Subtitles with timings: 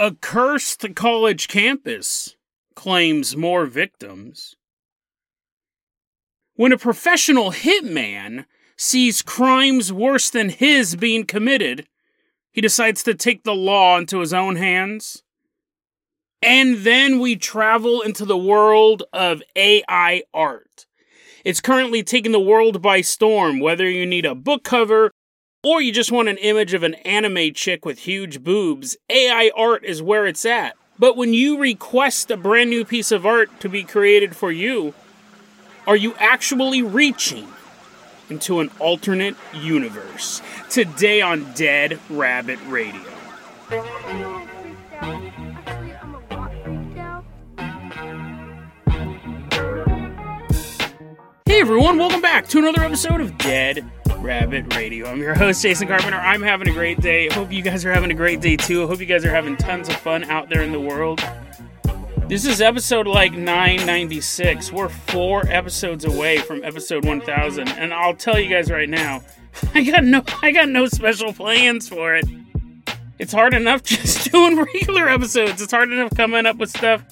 [0.00, 2.36] A cursed college campus
[2.76, 4.54] claims more victims.
[6.54, 8.44] When a professional hitman
[8.76, 11.88] sees crimes worse than his being committed,
[12.52, 15.24] he decides to take the law into his own hands.
[16.40, 20.86] And then we travel into the world of AI art.
[21.44, 25.10] It's currently taking the world by storm, whether you need a book cover
[25.68, 28.96] or you just want an image of an anime chick with huge boobs.
[29.10, 30.74] AI art is where it's at.
[30.98, 34.94] But when you request a brand new piece of art to be created for you,
[35.86, 37.46] are you actually reaching
[38.30, 40.40] into an alternate universe?
[40.70, 43.02] Today on Dead Rabbit Radio.
[51.44, 53.84] Hey everyone, welcome back to another episode of Dead
[54.20, 55.06] Rabbit Radio.
[55.06, 56.16] I'm your host, Jason Carpenter.
[56.16, 57.28] I'm having a great day.
[57.28, 58.86] Hope you guys are having a great day too.
[58.86, 61.22] Hope you guys are having tons of fun out there in the world.
[62.26, 64.72] This is episode like 996.
[64.72, 69.22] We're four episodes away from episode 1000, and I'll tell you guys right now,
[69.74, 72.26] I got no, I got no special plans for it.
[73.18, 75.62] It's hard enough just doing regular episodes.
[75.62, 77.04] It's hard enough coming up with stuff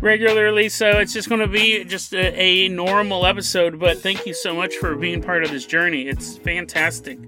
[0.00, 3.78] regularly, so it's just going to be just a, a, normal episode.
[3.78, 6.08] But thank you so much for being part of this journey.
[6.08, 7.18] It's fantastic.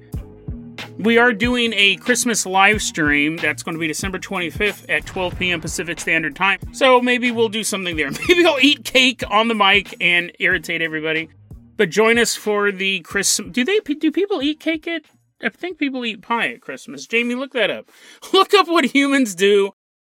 [0.99, 5.39] We are doing a Christmas live stream that's going to be December 25th at 12
[5.39, 5.61] p.m.
[5.61, 6.59] Pacific Standard Time.
[6.73, 8.11] So maybe we'll do something there.
[8.29, 11.29] Maybe I'll eat cake on the mic and irritate everybody.
[11.77, 13.53] But join us for the Christmas.
[13.53, 13.81] Do they?
[13.81, 15.03] Do people eat cake at?
[15.43, 17.07] I think people eat pie at Christmas.
[17.07, 17.91] Jamie, look that up.
[18.33, 19.73] Look up what humans do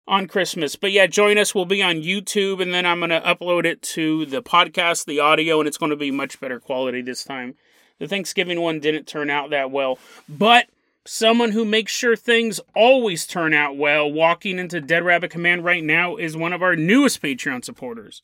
[0.08, 0.76] on Christmas.
[0.76, 1.54] But yeah, join us.
[1.54, 5.20] We'll be on YouTube, and then I'm going to upload it to the podcast, the
[5.20, 7.56] audio, and it's going to be much better quality this time.
[8.00, 9.98] The Thanksgiving one didn't turn out that well,
[10.30, 10.68] but
[11.06, 15.84] someone who makes sure things always turn out well, walking into Dead Rabbit Command right
[15.84, 18.22] now, is one of our newest Patreon supporters.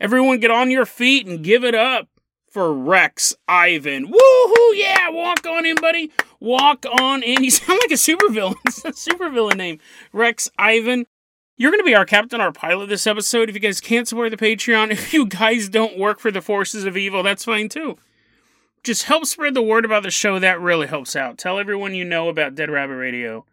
[0.00, 2.08] Everyone get on your feet and give it up
[2.50, 4.06] for Rex Ivan.
[4.06, 4.70] Woohoo!
[4.74, 6.10] Yeah, walk on in, buddy.
[6.40, 7.44] Walk on in.
[7.44, 8.56] You sound like a supervillain.
[8.66, 9.78] It's a supervillain name.
[10.12, 11.06] Rex Ivan.
[11.56, 13.50] You're going to be our captain, our pilot this episode.
[13.50, 16.84] If you guys can't support the Patreon, if you guys don't work for the forces
[16.84, 17.98] of evil, that's fine too.
[18.82, 20.38] Just help spread the word about the show.
[20.38, 21.36] That really helps out.
[21.36, 23.44] Tell everyone you know about Dead Rabbit Radio.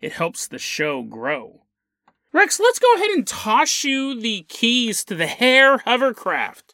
[0.00, 1.60] It helps the show grow.
[2.32, 6.71] Rex, let's go ahead and toss you the keys to the hare hovercraft.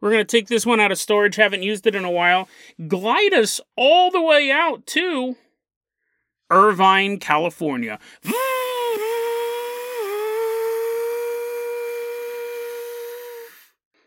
[0.00, 2.48] We're going to take this one out of storage, haven't used it in a while.
[2.88, 5.36] Glide us all the way out to
[6.50, 7.98] Irvine, California.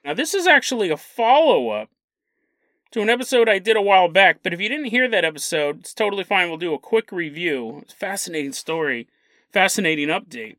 [0.06, 1.90] Now, this is actually a follow up
[2.92, 5.80] to an episode I did a while back, but if you didn't hear that episode,
[5.80, 6.50] it's totally fine.
[6.50, 7.80] We'll do a quick review.
[7.84, 9.08] It's a fascinating story,
[9.52, 10.58] fascinating update.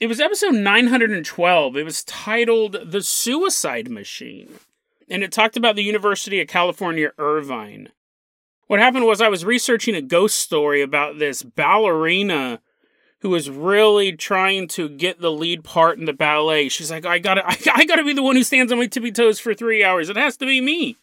[0.00, 1.76] It was episode 912.
[1.76, 4.48] It was titled The Suicide Machine.
[5.10, 7.90] And it talked about the University of California, Irvine.
[8.66, 12.62] What happened was I was researching a ghost story about this ballerina
[13.18, 16.70] who was really trying to get the lead part in the ballet.
[16.70, 19.12] She's like, I gotta, I, I gotta be the one who stands on my tippy
[19.12, 20.08] toes for three hours.
[20.08, 20.96] It has to be me.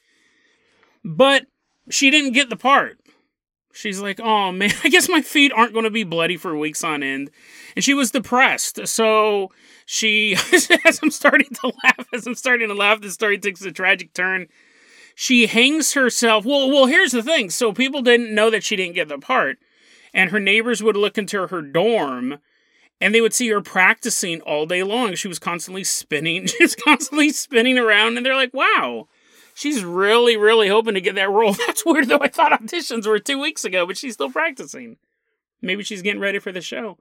[1.03, 1.45] But
[1.87, 2.97] she didn't get the part.
[3.77, 6.83] She's like, oh man, I guess my feet aren't going to be bloody for weeks
[6.83, 7.29] on end.
[7.75, 8.87] And she was depressed.
[8.87, 9.51] So
[9.85, 10.33] she,
[10.85, 14.13] as I'm starting to laugh, as I'm starting to laugh, the story takes a tragic
[14.13, 14.47] turn.
[15.13, 16.43] She hangs herself.
[16.43, 17.49] Well, well, here's the thing.
[17.51, 19.57] So people didn't know that she didn't get the part.
[20.13, 22.39] And her neighbors would look into her dorm
[22.99, 25.13] and they would see her practicing all day long.
[25.13, 26.47] She was constantly spinning.
[26.47, 28.17] She was constantly spinning around.
[28.17, 29.07] And they're like, wow
[29.57, 31.53] she's really, really hoping to get that role.
[31.67, 32.19] That's weird though.
[32.21, 34.97] I thought auditions were two weeks ago, but she's still practicing.
[35.61, 36.97] Maybe she's getting ready for the show.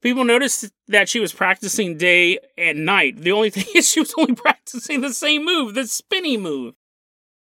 [0.00, 3.16] People noticed that she was practicing day and night.
[3.16, 6.74] The only thing is she was only practicing the same move, the spinny move.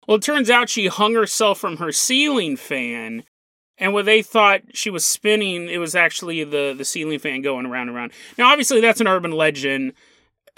[0.08, 3.24] Well, it turns out she hung herself from her ceiling fan,
[3.76, 7.66] and what they thought she was spinning, it was actually the, the ceiling fan going
[7.66, 8.12] around and around.
[8.38, 9.92] Now, obviously, that's an urban legend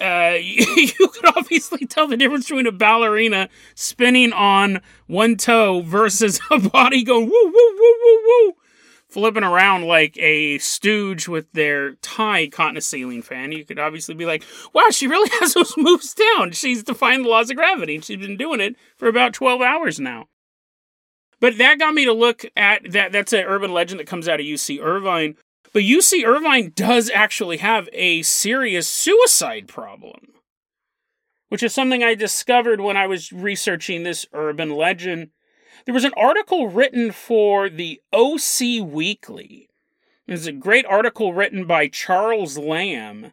[0.01, 6.41] uh, you could obviously tell the difference between a ballerina spinning on one toe versus
[6.51, 8.55] a body going woo woo woo woo woo,
[9.09, 13.53] flipping around like a stooge with their tie caught in a ceiling fan.
[13.53, 16.53] You could obviously be like, wow, she really has those moves down.
[16.53, 20.27] She's defying the laws of gravity, she's been doing it for about twelve hours now.
[21.41, 23.13] But that got me to look at that.
[23.13, 25.37] That's an urban legend that comes out of UC Irvine
[25.73, 30.29] but UC Irvine does actually have a serious suicide problem,
[31.49, 35.31] which is something I discovered when I was researching this urban legend.
[35.85, 39.69] There was an article written for the OC Weekly.
[40.27, 43.33] There's a great article written by Charles Lamb.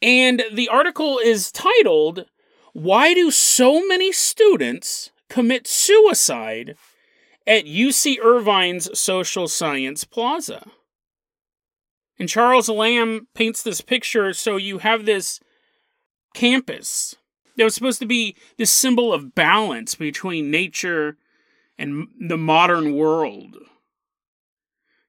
[0.00, 2.26] And the article is titled,
[2.72, 6.76] Why Do So Many Students Commit Suicide
[7.46, 10.66] at UC Irvine's Social Science Plaza?
[12.18, 15.40] And Charles Lamb paints this picture so you have this
[16.34, 17.16] campus
[17.56, 21.16] that was supposed to be this symbol of balance between nature
[21.78, 23.56] and the modern world.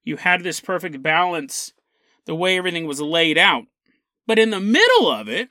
[0.03, 1.73] You had this perfect balance,
[2.25, 3.65] the way everything was laid out.
[4.27, 5.49] But in the middle of it,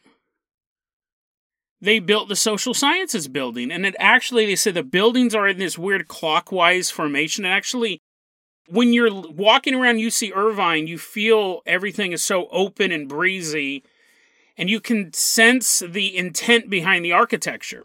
[1.81, 3.71] they built the social sciences building.
[3.71, 7.45] And it actually, they said the buildings are in this weird clockwise formation.
[7.45, 8.01] And actually,
[8.69, 13.83] when you're walking around UC Irvine, you feel everything is so open and breezy,
[14.57, 17.85] and you can sense the intent behind the architecture.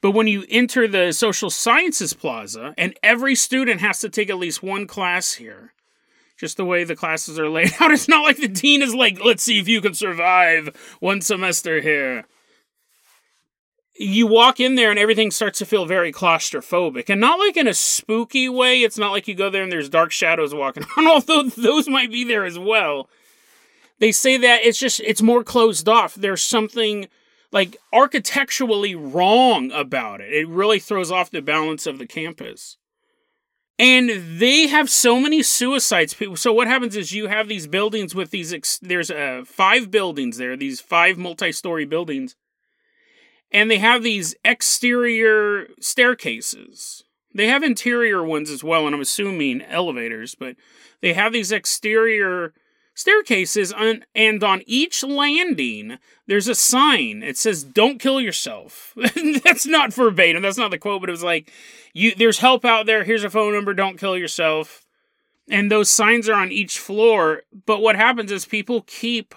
[0.00, 4.38] But when you enter the social sciences plaza, and every student has to take at
[4.38, 5.72] least one class here,
[6.36, 9.24] just the way the classes are laid out, it's not like the dean is like,
[9.24, 12.26] let's see if you can survive one semester here.
[13.98, 17.66] You walk in there and everything starts to feel very claustrophobic, and not like in
[17.66, 18.82] a spooky way.
[18.82, 22.10] It's not like you go there and there's dark shadows walking around, although those might
[22.10, 23.08] be there as well.
[23.98, 26.14] They say that it's just, it's more closed off.
[26.14, 27.08] There's something
[27.50, 30.32] like architecturally wrong about it.
[30.32, 32.76] It really throws off the balance of the campus.
[33.78, 34.10] And
[34.40, 36.16] they have so many suicides.
[36.34, 38.80] So what happens is you have these buildings with these.
[38.82, 40.56] There's uh, five buildings there.
[40.56, 42.34] These five multi-story buildings,
[43.50, 47.04] and they have these exterior staircases.
[47.34, 50.34] They have interior ones as well, and I'm assuming elevators.
[50.34, 50.56] But
[51.00, 52.52] they have these exterior
[52.94, 57.22] staircases, on, and on each landing, there's a sign.
[57.22, 58.92] It says, "Don't kill yourself."
[59.44, 60.42] that's not verbatim.
[60.42, 61.52] That's not the quote, but it was like,
[61.92, 63.04] "You, there's help out there.
[63.04, 63.72] Here's a phone number.
[63.72, 64.84] Don't kill yourself."
[65.50, 67.42] And those signs are on each floor.
[67.64, 69.34] But what happens is people keep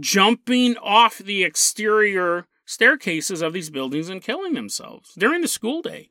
[0.00, 6.10] jumping off the exterior staircases of these buildings and killing themselves during the school day.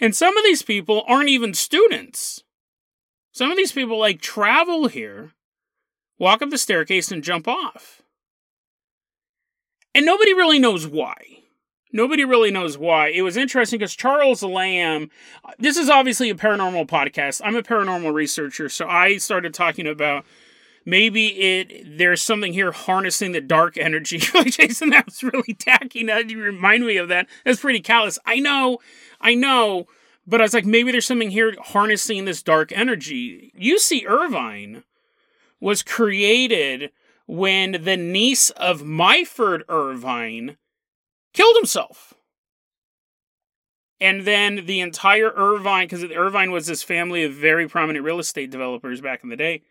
[0.00, 2.44] And some of these people aren't even students.
[3.32, 5.32] Some of these people like travel here
[6.18, 8.00] walk up the staircase and jump off.
[9.94, 11.16] And nobody really knows why.
[11.92, 13.08] Nobody really knows why.
[13.08, 15.10] It was interesting because Charles Lamb,
[15.44, 17.40] uh, this is obviously a paranormal podcast.
[17.42, 20.24] I'm a paranormal researcher, so I started talking about
[20.84, 24.20] maybe it there's something here harnessing the dark energy.
[24.34, 26.02] like Jason, that was really tacky.
[26.02, 27.26] Now you remind me of that.
[27.44, 28.18] That's pretty callous.
[28.26, 28.78] I know,
[29.20, 29.86] I know,
[30.26, 33.52] but I was like, maybe there's something here harnessing this dark energy.
[33.58, 34.84] UC Irvine
[35.60, 36.90] was created
[37.26, 40.56] when the niece of Myford Irvine
[41.32, 42.14] killed himself.
[44.00, 48.50] And then the entire Irvine, because Irvine was this family of very prominent real estate
[48.50, 49.62] developers back in the day.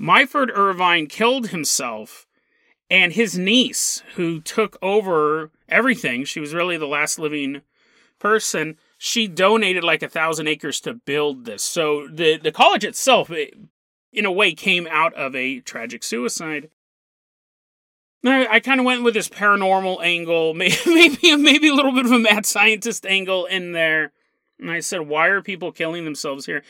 [0.00, 2.26] Myford Irvine killed himself,
[2.90, 7.62] and his niece, who took over everything, she was really the last living
[8.18, 11.62] person, she donated like a thousand acres to build this.
[11.62, 13.54] So the, the college itself, it,
[14.12, 16.70] in a way, came out of a tragic suicide.
[18.24, 22.18] I, kind of went with this paranormal angle, maybe maybe a little bit of a
[22.18, 24.12] mad scientist angle in there.
[24.60, 26.64] And I said, why are people killing themselves here?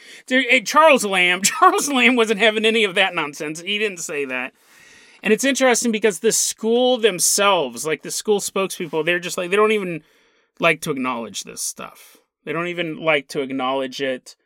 [0.64, 3.60] Charles Lamb, Charles Lamb wasn't having any of that nonsense.
[3.60, 4.52] He didn't say that.
[5.22, 9.56] And it's interesting because the school themselves, like the school spokespeople, they're just like, they
[9.56, 10.02] don't even
[10.60, 12.18] like to acknowledge this stuff.
[12.44, 14.36] They don't even like to acknowledge it.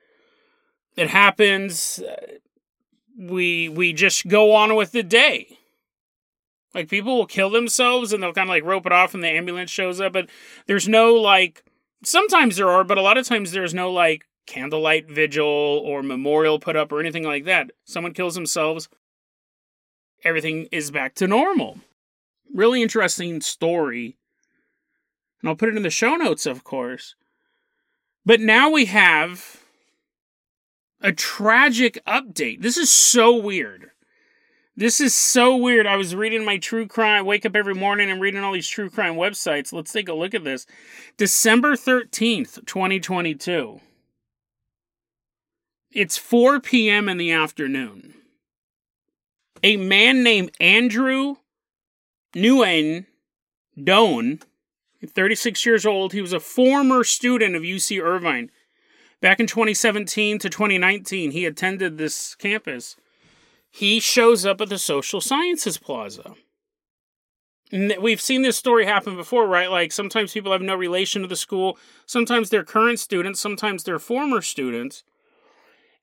[0.96, 2.00] It happens
[3.16, 5.58] we we just go on with the day.
[6.74, 9.28] Like people will kill themselves and they'll kind of like rope it off and the
[9.28, 10.28] ambulance shows up, but
[10.66, 11.64] there's no like
[12.02, 16.58] sometimes there are, but a lot of times there's no like candlelight vigil or memorial
[16.58, 17.70] put up or anything like that.
[17.84, 18.88] Someone kills themselves,
[20.24, 21.78] everything is back to normal.
[22.52, 24.16] Really interesting story.
[25.40, 27.14] And I'll put it in the show notes, of course.
[28.24, 29.62] But now we have
[31.00, 32.62] a tragic update.
[32.62, 33.91] This is so weird.
[34.74, 35.86] This is so weird.
[35.86, 38.88] I was reading my true crime, wake up every morning and reading all these true
[38.88, 39.72] crime websites.
[39.72, 40.66] Let's take a look at this.
[41.16, 43.80] December 13th, 2022.
[45.92, 47.08] It's 4 p.m.
[47.08, 48.14] in the afternoon.
[49.62, 51.36] A man named Andrew
[52.34, 53.04] Nguyen
[53.82, 54.40] Doan,
[55.06, 58.50] 36 years old, he was a former student of UC Irvine
[59.22, 62.96] Back in 2017 to 2019, he attended this campus.
[63.74, 66.34] He shows up at the Social Sciences Plaza.
[67.72, 69.70] We've seen this story happen before, right?
[69.70, 73.98] Like sometimes people have no relation to the school, sometimes they're current students, sometimes they're
[73.98, 75.04] former students.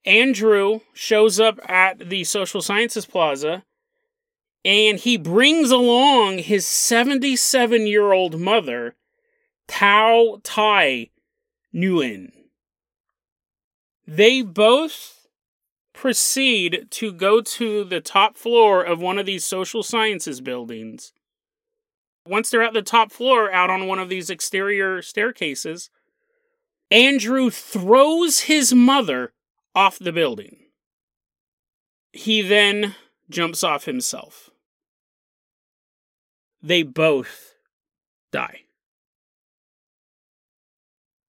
[0.04, 3.62] Andrew shows up at the Social Sciences Plaza
[4.64, 8.96] and he brings along his 77 year old mother,
[9.68, 11.10] Tao Tai
[11.72, 12.32] Nguyen.
[14.08, 15.19] They both
[16.00, 21.12] proceed to go to the top floor of one of these social sciences buildings.
[22.26, 25.90] Once they're at the top floor, out on one of these exterior staircases,
[26.90, 29.34] Andrew throws his mother
[29.74, 30.56] off the building.
[32.14, 32.94] He then
[33.28, 34.48] jumps off himself.
[36.62, 37.56] They both
[38.32, 38.62] die.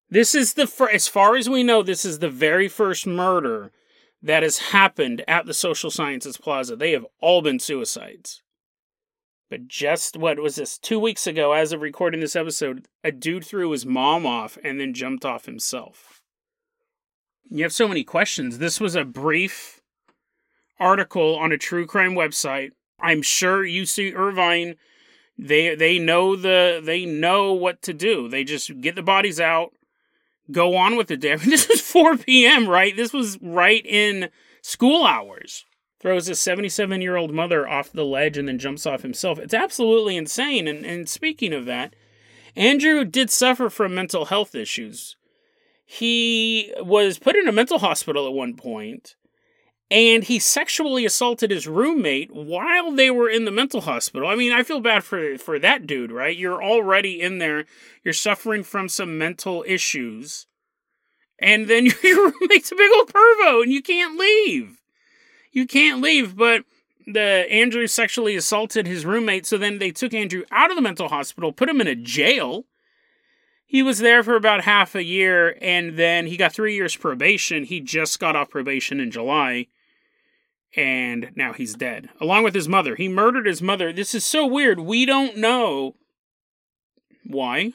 [0.10, 3.74] This is the fir- as far as we know, this is the very first murder
[4.22, 6.76] that has happened at the Social Sciences Plaza.
[6.76, 8.42] They have all been suicides.
[9.50, 10.78] But just what was this?
[10.78, 14.80] Two weeks ago, as of recording this episode, a dude threw his mom off and
[14.80, 16.22] then jumped off himself.
[17.50, 18.60] You have so many questions.
[18.60, 19.82] This was a brief
[20.80, 22.72] article on a true crime website.
[23.00, 24.76] I'm sure UC Irvine
[25.42, 28.30] they they know the they know what to do.
[28.30, 29.74] They just get the bodies out,
[30.52, 31.36] go on with the day.
[31.38, 32.96] this was 4 p.m., right?
[32.96, 34.30] This was right in
[34.62, 35.66] school hours.
[36.00, 39.38] Throws a 77 year old mother off the ledge and then jumps off himself.
[39.38, 40.68] It's absolutely insane.
[40.68, 41.96] And, and speaking of that,
[42.56, 45.16] Andrew did suffer from mental health issues.
[45.86, 49.16] He was put in a mental hospital at one point,
[49.92, 54.30] and he sexually assaulted his roommate while they were in the mental hospital.
[54.30, 56.36] I mean, I feel bad for for that dude, right?
[56.36, 57.66] You're already in there,
[58.04, 60.48] you're suffering from some mental issues,
[61.38, 64.80] and then your roommate's a big old pervo, and you can't leave.
[65.52, 66.64] You can't leave, but
[67.06, 71.10] the Andrew sexually assaulted his roommate, so then they took Andrew out of the mental
[71.10, 72.64] hospital, put him in a jail.
[73.66, 77.66] He was there for about half a year, and then he got three years probation.
[77.66, 79.68] He just got off probation in July,
[80.76, 82.96] and now he's dead, along with his mother.
[82.96, 83.92] He murdered his mother.
[83.92, 84.80] This is so weird.
[84.80, 85.96] We don't know
[87.26, 87.74] why.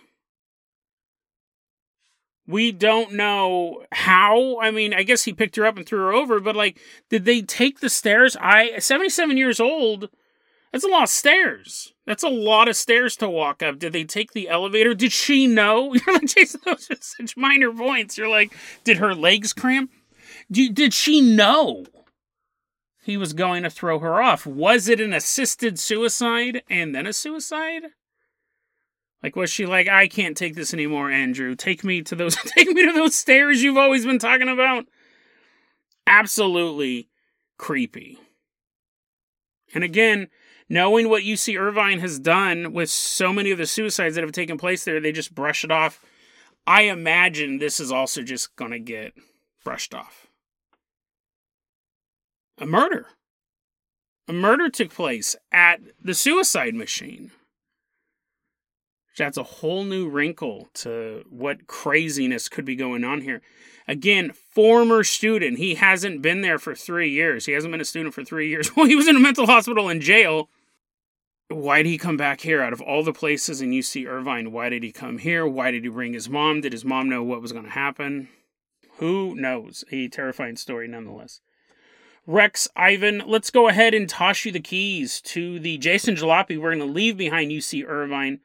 [2.47, 4.61] We don't know how.
[4.61, 6.79] I mean, I guess he picked her up and threw her over, but like,
[7.11, 8.37] did they take the stairs?
[8.41, 10.09] I 77 years old.
[10.73, 11.95] That's a lot of stairs.
[12.07, 13.79] That's a lot of stairs to walk up.
[13.79, 14.95] Did they take the elevator?
[14.95, 15.95] Did she know?
[16.07, 18.19] You're like, Jason, those are such minor points.
[18.19, 19.91] You're like, did her legs cramp?
[20.51, 21.87] Did she know
[23.07, 24.45] he was going to throw her off?
[24.45, 27.83] Was it an assisted suicide and then a suicide?
[29.23, 31.55] Like, was she like, I can't take this anymore, Andrew?
[31.55, 34.87] Take me to those, take me to those stairs you've always been talking about.
[36.05, 37.09] Absolutely
[37.59, 38.19] creepy.
[39.73, 40.27] And again,
[40.69, 44.59] knowing what UC Irvine has done with so many of the suicides that have taken
[44.59, 46.01] place there, they just brush it off.
[46.67, 49.13] I imagine this is also just going to get
[49.65, 50.27] brushed off.
[52.59, 53.07] A murder.
[54.29, 57.31] A murder took place at the suicide machine.
[59.17, 63.41] That's a whole new wrinkle to what craziness could be going on here.
[63.89, 65.59] Again, former student.
[65.59, 67.47] He hasn't been there for three years.
[67.47, 68.71] He hasn't been a student for three years.
[68.77, 70.51] Well, he was in a mental hospital in jail
[71.49, 74.51] why did he come back here out of all the places in UC Irvine?
[74.51, 75.47] Why did he come here?
[75.47, 76.61] Why did he bring his mom?
[76.61, 78.29] Did his mom know what was going to happen?
[78.99, 79.85] Who knows?
[79.93, 81.41] A terrifying story nonetheless.
[82.27, 86.75] Rex, Ivan, let's go ahead and toss you the keys to the Jason Jalopy we're
[86.75, 88.41] going to leave behind UC Irvine.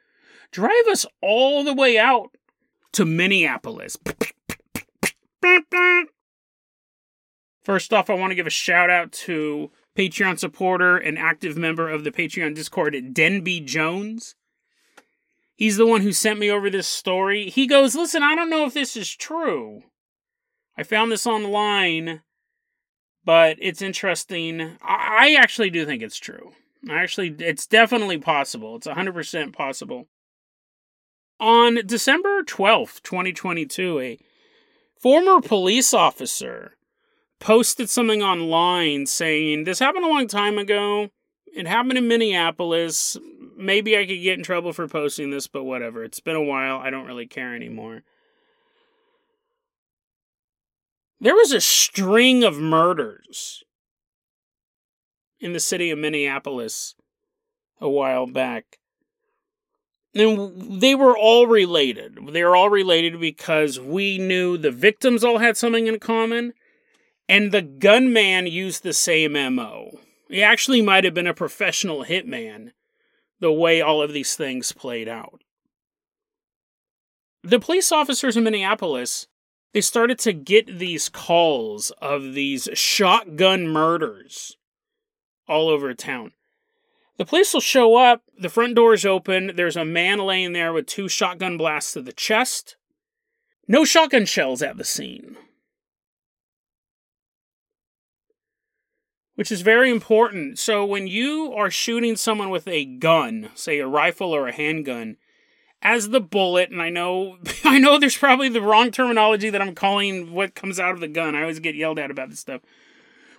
[0.52, 2.30] Drive us all the way out
[2.92, 3.98] to Minneapolis.
[7.64, 11.90] First off, I want to give a shout out to Patreon supporter and active member
[11.90, 14.36] of the Patreon Discord, Denby Jones.
[15.56, 17.50] He's the one who sent me over this story.
[17.50, 19.84] He goes, Listen, I don't know if this is true.
[20.78, 22.22] I found this online,
[23.26, 24.78] but it's interesting.
[24.82, 26.54] I actually do think it's true.
[26.90, 28.76] Actually, it's definitely possible.
[28.76, 30.08] It's 100% possible.
[31.40, 34.20] On December 12th, 2022, a
[35.00, 36.78] former police officer
[37.40, 41.10] posted something online saying this happened a long time ago.
[41.54, 43.18] It happened in Minneapolis.
[43.58, 46.04] Maybe I could get in trouble for posting this, but whatever.
[46.04, 46.78] It's been a while.
[46.78, 48.04] I don't really care anymore.
[51.22, 53.64] There was a string of murders
[55.40, 56.96] in the city of Minneapolis
[57.80, 58.80] a while back.
[60.16, 62.18] And they were all related.
[62.32, 66.54] They were all related because we knew the victims all had something in common
[67.30, 70.00] and the gunman used the same MO.
[70.28, 72.72] He actually might have been a professional hitman,
[73.40, 75.42] the way all of these things played out.
[77.44, 79.28] The police officers in Minneapolis
[79.74, 84.58] they started to get these calls of these shotgun murders
[85.48, 86.32] all over town.
[87.18, 90.74] The police will show up, the front door is open, there's a man laying there
[90.74, 92.78] with two shotgun blasts to the chest.
[93.68, 95.38] No shotgun shells at the scene.
[99.36, 100.60] Which is very important.
[100.60, 105.18] So when you are shooting someone with a gun, say a rifle or a handgun,
[105.82, 109.76] as the bullet, and I know I know there's probably the wrong terminology that I'm
[109.76, 111.36] calling what comes out of the gun.
[111.36, 112.62] I always get yelled at about this stuff.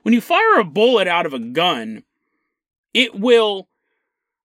[0.02, 2.02] When you fire a bullet out of a gun,
[2.92, 3.68] it will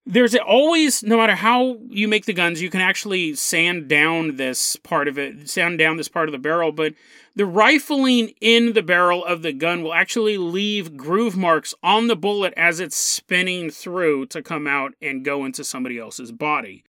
[0.08, 4.76] there's always no matter how you make the guns you can actually sand down this
[4.76, 6.94] part of it sand down this part of the barrel but
[7.36, 12.16] the rifling in the barrel of the gun will actually leave groove marks on the
[12.16, 16.84] bullet as it's spinning through to come out and go into somebody else's body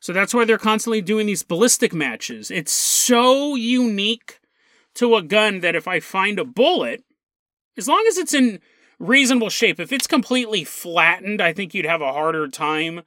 [0.00, 2.50] so that's why they're constantly doing these ballistic matches.
[2.50, 4.40] It's so unique
[4.94, 7.02] to a gun that if I find a bullet,
[7.76, 8.60] as long as it's in
[8.98, 13.02] reasonable shape, if it's completely flattened, I think you'd have a harder time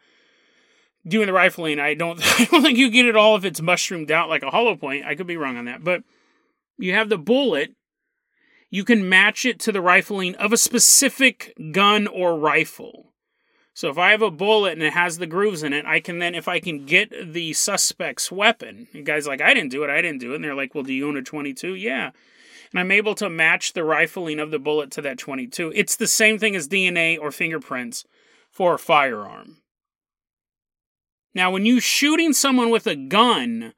[1.08, 1.80] doing the rifling.
[1.80, 4.52] I don't I don't think you get it all if it's mushroomed out like a
[4.52, 5.06] hollow point.
[5.06, 5.84] I could be wrong on that.
[5.84, 6.04] But
[6.78, 7.74] you have the bullet,
[8.70, 13.11] you can match it to the rifling of a specific gun or rifle.
[13.74, 16.20] So if I have a bullet and it has the grooves in it, I can
[16.20, 19.90] then, if I can get the suspect's weapon, the guy's like, I didn't do it,
[19.90, 20.36] I didn't do it.
[20.36, 21.76] And they're like, well, do you own a 22?
[21.76, 22.12] Yeah.
[22.72, 25.72] And I'm able to match the rifling of the bullet to that 22.
[25.76, 28.06] It's the same thing as DNA or fingerprints
[28.50, 29.58] for a firearm.
[31.34, 33.74] Now, when you're shooting someone with a gun,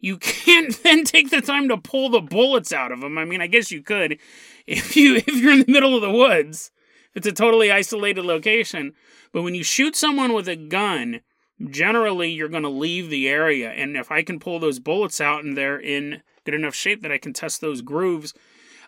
[0.00, 3.16] you can't then take the time to pull the bullets out of them.
[3.16, 4.18] I mean, I guess you could
[4.66, 6.72] if you if you're in the middle of the woods.
[7.14, 8.92] It's a totally isolated location.
[9.36, 11.20] But when you shoot someone with a gun,
[11.68, 13.70] generally you're going to leave the area.
[13.70, 17.12] And if I can pull those bullets out and they're in good enough shape that
[17.12, 18.32] I can test those grooves,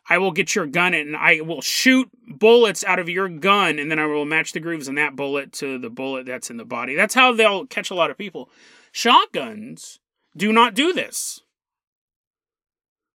[0.08, 3.90] I will get your gun and I will shoot bullets out of your gun and
[3.90, 6.64] then I will match the grooves in that bullet to the bullet that's in the
[6.64, 6.94] body.
[6.94, 8.48] That's how they'll catch a lot of people.
[8.90, 10.00] Shotguns
[10.34, 11.42] do not do this.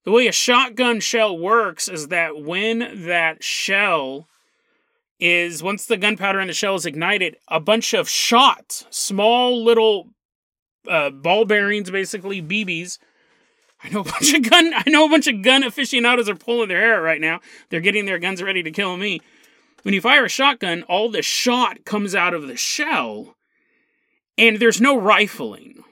[0.06, 4.28] The way a shotgun shell works is that when that shell
[5.20, 10.10] is once the gunpowder in the shell is ignited, a bunch of shot, small little
[10.90, 12.98] uh, ball bearings, basically BBs.
[13.84, 14.74] I know a bunch of gun.
[14.74, 17.42] I know a bunch of gun aficionados are pulling their hair right now.
[17.70, 19.22] They're getting their guns ready to kill me.
[19.84, 23.36] When you fire a shotgun, all the shot comes out of the shell,
[24.38, 25.84] and there's no rifling.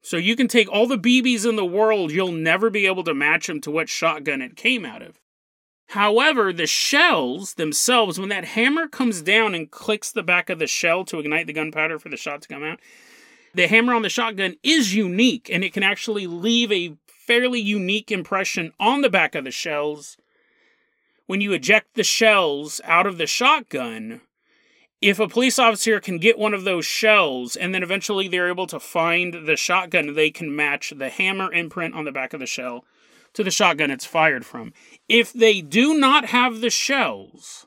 [0.00, 3.12] So you can take all the BBs in the world, you'll never be able to
[3.12, 5.20] match them to what shotgun it came out of.
[5.90, 10.66] However, the shells themselves, when that hammer comes down and clicks the back of the
[10.66, 12.80] shell to ignite the gunpowder for the shot to come out,
[13.54, 18.10] the hammer on the shotgun is unique and it can actually leave a fairly unique
[18.10, 20.16] impression on the back of the shells.
[21.26, 24.20] When you eject the shells out of the shotgun,
[25.00, 28.66] if a police officer can get one of those shells and then eventually they're able
[28.68, 32.46] to find the shotgun, they can match the hammer imprint on the back of the
[32.46, 32.84] shell
[33.36, 34.72] to the shotgun it's fired from.
[35.08, 37.66] If they do not have the shells,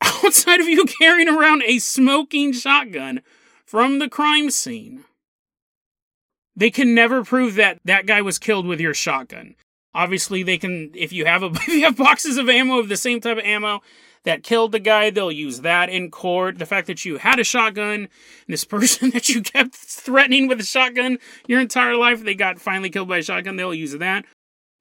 [0.02, 3.22] outside of you carrying around a smoking shotgun
[3.64, 5.04] from the crime scene,
[6.56, 9.54] they can never prove that that guy was killed with your shotgun.
[9.94, 12.96] Obviously, they can if you have a if you have boxes of ammo of the
[12.96, 13.80] same type of ammo
[14.24, 16.58] that killed the guy, they'll use that in court.
[16.58, 18.08] The fact that you had a shotgun
[18.46, 22.90] this person that you kept threatening with a shotgun your entire life, they got finally
[22.90, 24.24] killed by a shotgun, they'll use that.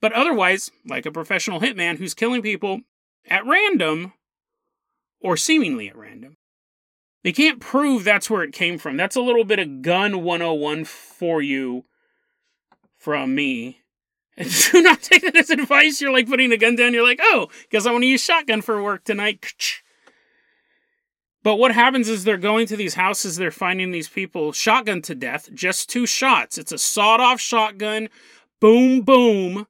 [0.02, 2.82] But otherwise, like a professional hitman who's killing people
[3.28, 4.13] at random
[5.19, 6.38] or seemingly at random,
[7.24, 8.95] they can't prove that's where it came from.
[8.95, 11.84] That's a little bit of gun 101 for you
[12.98, 13.78] from me.
[14.39, 15.99] Do not take that as advice.
[15.99, 16.93] You're like putting a gun down.
[16.93, 19.54] You're like, oh, guess I want to use shotgun for work tonight.
[21.43, 25.15] But what happens is they're going to these houses, they're finding these people shotgun to
[25.15, 26.58] death, just two shots.
[26.58, 28.10] It's a sawed off shotgun,
[28.60, 29.67] boom, boom.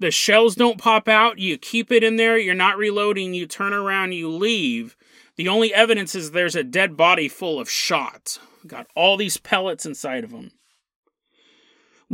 [0.00, 1.38] The shells don't pop out.
[1.38, 2.36] You keep it in there.
[2.36, 3.32] You're not reloading.
[3.32, 4.96] You turn around, you leave.
[5.36, 8.38] The only evidence is there's a dead body full of shot.
[8.66, 10.50] Got all these pellets inside of them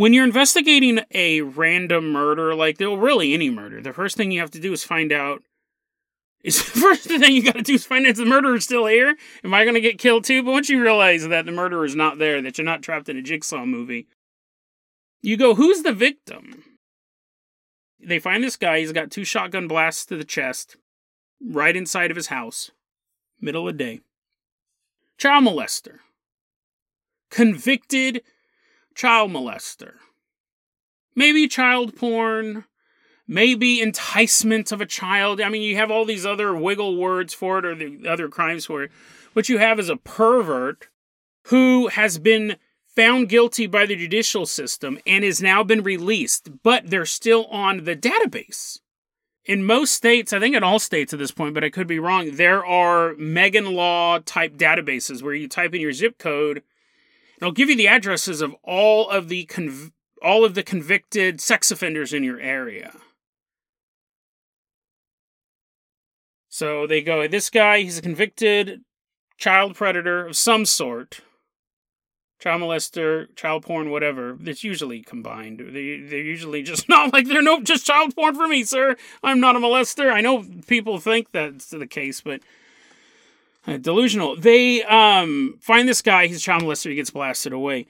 [0.01, 4.41] when you're investigating a random murder, like well, really any murder, the first thing you
[4.41, 5.43] have to do is find out.
[6.43, 9.15] Is the first thing you got to do is find out the murderer still here?
[9.45, 10.43] Am I going to get killed too?
[10.43, 13.19] But once you realize that the murderer is not there, that you're not trapped in
[13.19, 14.07] a jigsaw movie,
[15.21, 16.65] you go, "Who's the victim?"
[18.03, 18.79] They find this guy.
[18.79, 20.79] He's got two shotgun blasts to the chest,
[21.45, 22.71] right inside of his house,
[23.39, 24.01] middle of the day.
[25.19, 25.99] Child molester,
[27.31, 28.23] convicted
[28.95, 29.95] child molester.
[31.15, 32.65] maybe child porn,
[33.27, 35.41] maybe enticement of a child.
[35.41, 38.67] I mean, you have all these other wiggle words for it or the other crimes
[38.67, 38.91] for it.
[39.33, 40.89] What you have is a pervert
[41.45, 42.57] who has been
[42.97, 47.85] found guilty by the judicial system and has now been released, but they're still on
[47.85, 48.81] the database.
[49.45, 51.99] In most states, I think in all states at this point, but I could be
[51.99, 56.63] wrong, there are Megan Law type databases where you type in your zip code.
[57.41, 61.71] It'll give you the addresses of all of the conv- all of the convicted sex
[61.71, 62.93] offenders in your area.
[66.49, 68.81] So they go, this guy, he's a convicted
[69.39, 71.21] child predator of some sort
[72.41, 74.37] child molester, child porn, whatever.
[74.45, 75.61] It's usually combined.
[75.61, 78.97] They they're usually just not like they're no just child porn for me, sir.
[79.23, 80.13] I'm not a molester.
[80.13, 82.41] I know people think that's the case, but
[83.67, 84.37] uh, delusional.
[84.37, 86.27] They um find this guy.
[86.27, 86.91] He's a child molester.
[86.91, 87.87] He gets blasted away.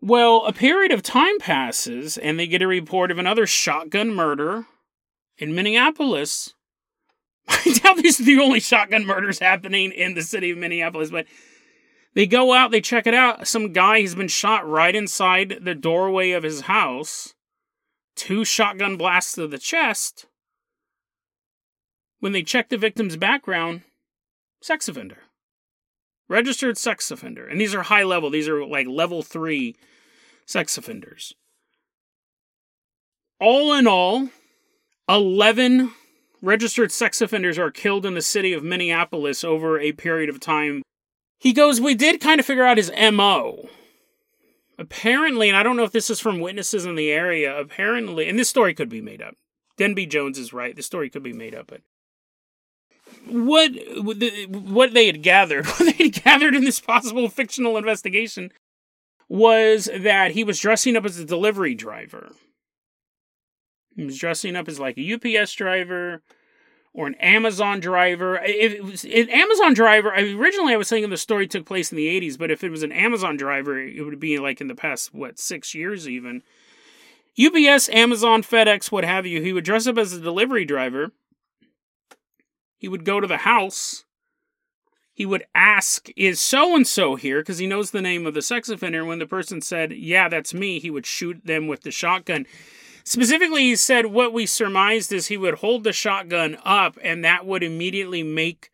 [0.00, 4.66] Well, a period of time passes, and they get a report of another shotgun murder
[5.38, 6.54] in Minneapolis.
[7.48, 11.26] I doubt these are the only shotgun murders happening in the city of Minneapolis, but
[12.14, 13.46] they go out, they check it out.
[13.46, 17.34] Some guy has been shot right inside the doorway of his house.
[18.16, 20.26] Two shotgun blasts to the chest.
[22.20, 23.82] When they check the victim's background,
[24.62, 25.18] sex offender.
[26.28, 27.46] Registered sex offender.
[27.46, 29.76] And these are high level, these are like level three
[30.46, 31.34] sex offenders.
[33.40, 34.28] All in all,
[35.08, 35.92] 11
[36.40, 40.82] registered sex offenders are killed in the city of Minneapolis over a period of time
[41.42, 43.68] he goes, We did kind of figure out his MO.
[44.78, 48.38] Apparently, and I don't know if this is from witnesses in the area, apparently, and
[48.38, 49.34] this story could be made up.
[49.76, 50.76] Denby Jones is right.
[50.76, 51.80] The story could be made up, but
[53.28, 53.70] what
[54.48, 58.50] what they had gathered, what they had gathered in this possible fictional investigation
[59.28, 62.32] was that he was dressing up as a delivery driver.
[63.96, 66.22] He was dressing up as like a UPS driver,
[66.94, 68.38] or an Amazon driver.
[68.44, 71.90] If it was an Amazon driver, I, originally I was thinking the story took place
[71.90, 74.68] in the 80s, but if it was an Amazon driver, it would be like in
[74.68, 76.42] the past, what, six years even.
[77.42, 81.12] UPS, Amazon, FedEx, what have you, he would dress up as a delivery driver.
[82.82, 84.04] He would go to the house.
[85.14, 87.38] He would ask, Is so and so here?
[87.38, 89.04] Because he knows the name of the sex offender.
[89.04, 92.44] When the person said, Yeah, that's me, he would shoot them with the shotgun.
[93.04, 97.46] Specifically, he said what we surmised is he would hold the shotgun up, and that
[97.46, 98.72] would immediately make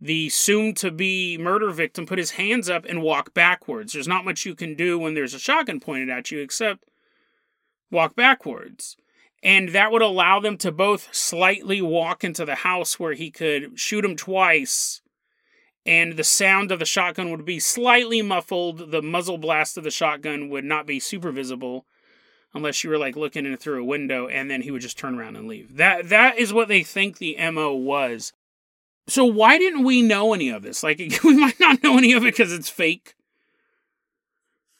[0.00, 3.92] the soon to be murder victim put his hands up and walk backwards.
[3.92, 6.82] There's not much you can do when there's a shotgun pointed at you except
[7.92, 8.96] walk backwards.
[9.42, 13.78] And that would allow them to both slightly walk into the house where he could
[13.78, 15.02] shoot him twice.
[15.84, 18.90] And the sound of the shotgun would be slightly muffled.
[18.90, 21.86] The muzzle blast of the shotgun would not be super visible
[22.56, 25.18] unless you were like looking in through a window and then he would just turn
[25.18, 25.76] around and leave.
[25.76, 28.32] That that is what they think the MO was.
[29.06, 30.82] So why didn't we know any of this?
[30.82, 33.14] Like we might not know any of it because it's fake.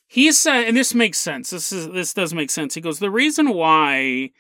[0.08, 1.50] He said, and this makes sense.
[1.50, 2.74] This is this does make sense.
[2.74, 4.30] He goes, the reason why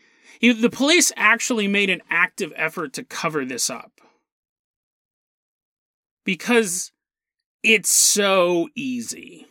[0.40, 4.00] the police actually made an active effort to cover this up
[6.24, 6.92] because
[7.62, 9.46] it's so easy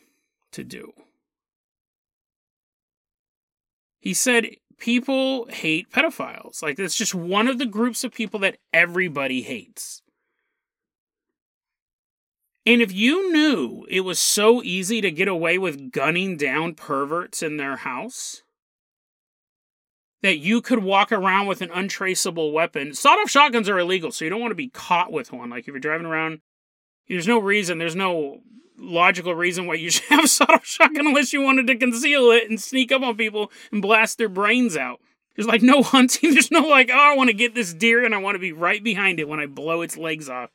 [0.52, 0.94] to do.
[4.00, 6.62] He said people hate pedophiles.
[6.62, 10.02] Like, it's just one of the groups of people that everybody hates.
[12.66, 17.44] And if you knew it was so easy to get away with gunning down perverts
[17.44, 18.44] in their house,
[20.26, 22.96] that you could walk around with an untraceable weapon.
[22.96, 25.52] Sawed off shotguns are illegal, so you don't want to be caught with one.
[25.52, 26.40] Like if you're driving around,
[27.08, 28.42] there's no reason, there's no
[28.76, 32.50] logical reason why you should have a sawed-off shotgun unless you wanted to conceal it
[32.50, 35.00] and sneak up on people and blast their brains out.
[35.36, 36.34] There's like no hunting.
[36.34, 38.52] There's no like, oh, I want to get this deer and I want to be
[38.52, 40.50] right behind it when I blow its legs off.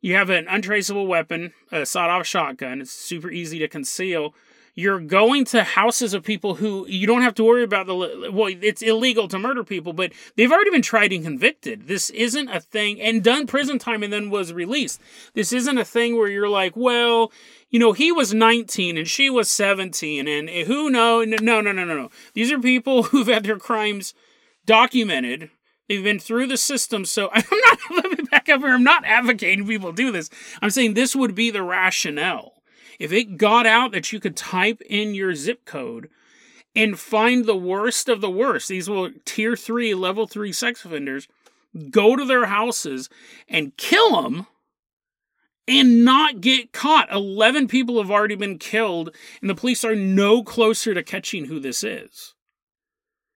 [0.00, 2.80] You have an untraceable weapon, a sawed-off shotgun.
[2.80, 4.34] It's super easy to conceal
[4.76, 8.54] you're going to houses of people who you don't have to worry about the well
[8.60, 11.88] it's illegal to murder people but they've already been tried and convicted.
[11.88, 15.00] This isn't a thing and done prison time and then was released.
[15.34, 17.32] This isn't a thing where you're like well
[17.70, 21.60] you know he was 19 and she was 17 and eh, who know no no
[21.60, 22.10] no no no.
[22.34, 24.14] These are people who've had their crimes
[24.66, 25.50] documented.
[25.88, 28.74] They've been through the system, so I'm not let me back up here.
[28.74, 30.28] I'm not advocating people do this.
[30.60, 32.55] I'm saying this would be the rationale
[32.98, 36.08] if it got out that you could type in your zip code
[36.74, 41.28] and find the worst of the worst, these were tier three, level three sex offenders,
[41.90, 43.08] go to their houses
[43.48, 44.46] and kill them
[45.68, 47.12] and not get caught.
[47.12, 51.58] 11 people have already been killed, and the police are no closer to catching who
[51.58, 52.34] this is.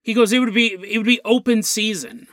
[0.03, 2.27] He goes, it would be it would be open season.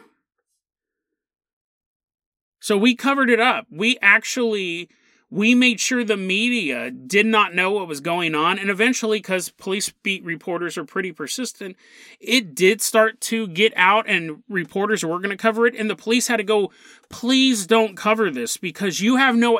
[2.59, 3.67] So we covered it up.
[3.69, 4.89] We actually
[5.29, 8.57] we made sure the media did not know what was going on.
[8.57, 11.75] And eventually because police beat reporters are pretty persistent
[12.19, 15.75] it did start to get out and reporters were going to cover it.
[15.75, 16.71] And the police had to go
[17.09, 19.59] please don't cover this because you have no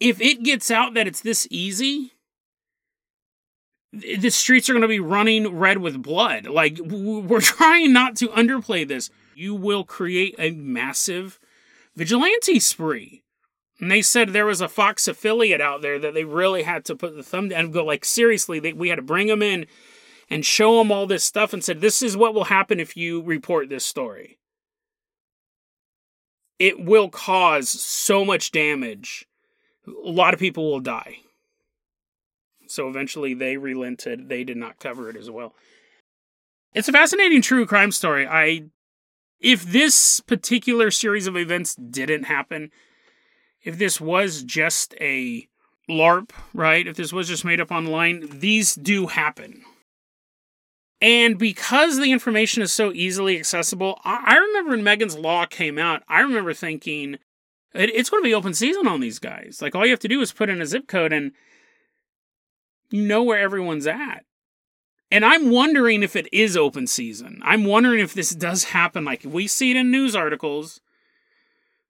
[0.00, 2.12] if it gets out that it's this easy
[3.92, 6.46] the streets are going to be running red with blood.
[6.46, 9.08] Like we're trying not to underplay this.
[9.34, 11.38] You will create a massive
[11.94, 13.22] vigilante spree
[13.78, 16.96] and they said there was a Fox affiliate out there that they really had to
[16.96, 18.58] put the thumb down and go like seriously.
[18.58, 19.66] They, we had to bring them in
[20.30, 23.22] and show them all this stuff and said this is what will happen if you
[23.22, 24.38] report this story.
[26.58, 29.26] It will cause so much damage.
[29.86, 31.18] A lot of people will die.
[32.66, 34.28] So eventually they relented.
[34.28, 35.54] They did not cover it as well.
[36.72, 38.26] It's a fascinating true crime story.
[38.26, 38.64] I
[39.38, 42.70] if this particular series of events didn't happen,
[43.66, 45.48] if this was just a
[45.90, 46.86] LARP, right?
[46.86, 49.62] If this was just made up online, these do happen.
[51.00, 56.04] And because the information is so easily accessible, I, remember when Megan's Law came out,
[56.08, 57.18] I remember thinking,
[57.74, 59.58] it's going to be open season on these guys.
[59.60, 61.32] Like, all you have to do is put in a zip code and
[62.90, 64.24] you know where everyone's at.
[65.10, 67.40] And I'm wondering if it is open season.
[67.44, 69.04] I'm wondering if this does happen.
[69.04, 70.80] Like, we see it in news articles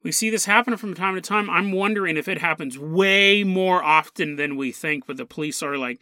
[0.07, 1.51] we see this happen from time to time.
[1.51, 5.77] I'm wondering if it happens way more often than we think, but the police are
[5.77, 6.01] like,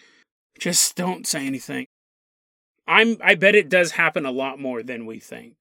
[0.58, 1.86] just don't say anything.
[2.86, 5.54] I'm I bet it does happen a lot more than we think.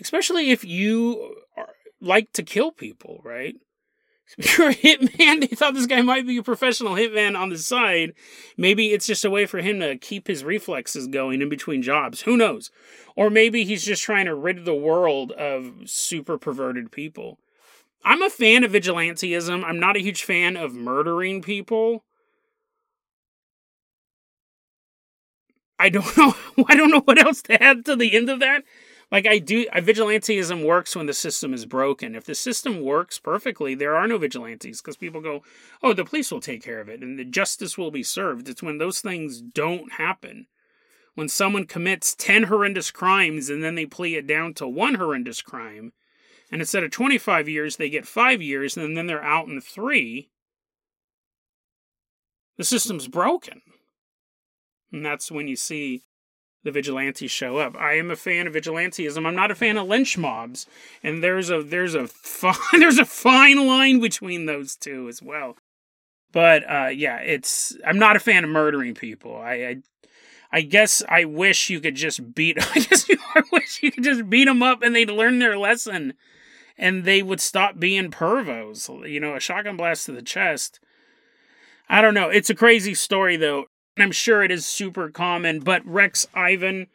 [0.00, 3.56] Especially if you are, like to kill people, right?
[4.36, 8.14] You're hitman, they thought this guy might be a professional hitman on the side.
[8.56, 12.22] Maybe it's just a way for him to keep his reflexes going in between jobs.
[12.22, 12.70] Who knows?
[13.16, 17.38] Or maybe he's just trying to rid the world of super perverted people.
[18.04, 19.62] I'm a fan of vigilanteism.
[19.64, 22.04] I'm not a huge fan of murdering people.
[25.78, 26.34] I don't know.
[26.68, 28.64] I don't know what else to add to the end of that
[29.10, 32.14] like I do vigilanteism works when the system is broken.
[32.14, 35.42] If the system works perfectly, there are no vigilantes because people go,
[35.82, 38.62] "Oh, the police will take care of it and the justice will be served." It's
[38.62, 40.46] when those things don't happen.
[41.14, 45.42] When someone commits 10 horrendous crimes and then they plea it down to one horrendous
[45.42, 45.92] crime,
[46.52, 50.30] and instead of 25 years, they get 5 years and then they're out in 3,
[52.56, 53.62] the system's broken.
[54.92, 56.02] And that's when you see
[56.62, 57.74] the vigilantes show up.
[57.76, 59.26] I am a fan of vigilanteism.
[59.26, 60.66] I'm not a fan of lynch mobs,
[61.02, 65.56] and there's a there's a fine, there's a fine line between those two as well.
[66.32, 69.36] But uh, yeah, it's I'm not a fan of murdering people.
[69.36, 69.76] I, I
[70.52, 72.58] I guess I wish you could just beat.
[72.76, 75.58] I guess you, I wish you could just beat them up and they'd learn their
[75.58, 76.14] lesson,
[76.76, 79.08] and they would stop being pervos.
[79.08, 80.80] You know, a shotgun blast to the chest.
[81.88, 82.28] I don't know.
[82.28, 83.66] It's a crazy story though.
[83.98, 86.86] I'm sure it is super common, but Rex Ivan,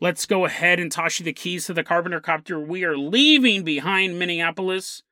[0.00, 2.60] let's go ahead and toss you the keys to the Carpenter Copter.
[2.60, 5.02] We are leaving behind Minneapolis.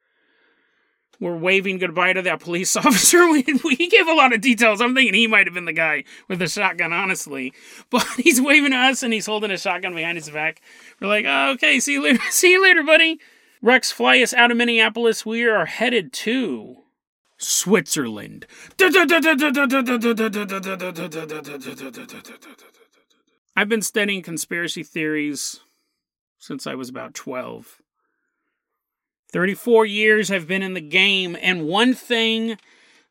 [1.20, 3.28] We're waving goodbye to that police officer.
[3.30, 4.80] We, we gave a lot of details.
[4.80, 7.52] I'm thinking he might have been the guy with the shotgun, honestly.
[7.90, 10.60] But he's waving to us and he's holding a shotgun behind his back.
[11.00, 12.20] We're like, oh, okay, see you later.
[12.30, 13.20] see you later, buddy.
[13.62, 15.24] Rex, fly us out of Minneapolis.
[15.24, 16.83] We are headed to
[17.44, 18.46] Switzerland.
[23.56, 25.60] I've been studying conspiracy theories
[26.38, 27.80] since I was about 12.
[29.32, 32.56] 34 years I've been in the game, and one thing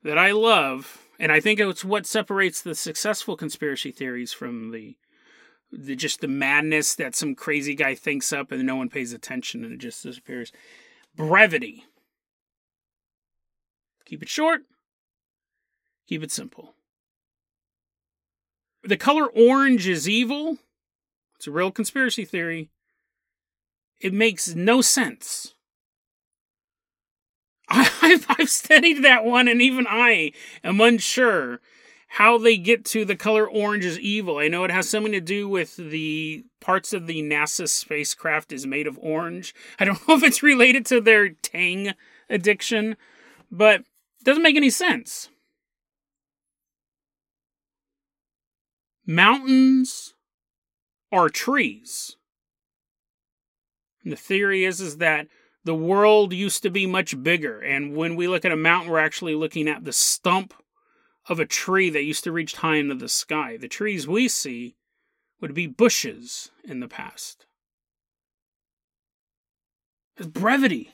[0.04, 4.96] that I love, and I think it's what separates the successful conspiracy theories from the,
[5.72, 9.66] the just the madness that some crazy guy thinks up and no one pays attention
[9.66, 10.52] and it just disappears.
[11.16, 11.86] Brevity.
[14.06, 14.64] Keep it short,
[16.08, 16.76] keep it simple.
[18.84, 20.58] The color orange is evil.
[21.38, 22.70] It's a real conspiracy theory.
[24.02, 25.54] It makes no sense.
[27.70, 31.62] I've, I've studied that one, and even I am unsure
[32.10, 34.38] how they get to the color orange is evil.
[34.38, 38.68] I know it has something to do with the parts of the NASA spacecraft is
[38.68, 39.56] made of orange.
[39.80, 41.94] I don't know if it's related to their Tang
[42.30, 42.98] addiction,
[43.50, 43.84] but
[44.24, 45.30] doesn't make any sense.
[49.06, 50.14] Mountains
[51.12, 52.16] are trees.
[54.04, 55.28] And the theory is, is that
[55.66, 59.00] the world used to be much bigger, and when we look at a mountain, we're
[59.00, 60.54] actually looking at the stump
[61.30, 63.56] of a tree that used to reach high into the sky.
[63.56, 64.76] The trees we see
[65.40, 67.46] would be bushes in the past.
[70.18, 70.92] It's brevity.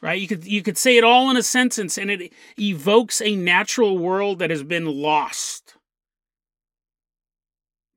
[0.00, 0.20] Right?
[0.20, 3.98] You could you could say it all in a sentence and it evokes a natural
[3.98, 5.74] world that has been lost.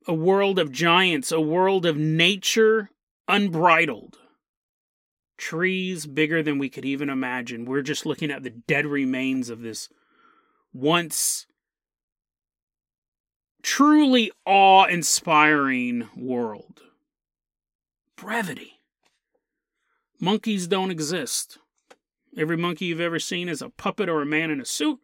[0.06, 2.90] A world of giants, a world of nature
[3.28, 4.18] unbridled.
[5.36, 7.64] Trees bigger than we could even imagine.
[7.64, 9.88] We're just looking at the dead remains of this
[10.72, 11.46] once
[13.62, 16.82] truly awe inspiring world.
[18.16, 18.80] Brevity.
[20.18, 21.58] Monkeys don't exist.
[22.36, 25.00] Every monkey you've ever seen is a puppet or a man in a suit.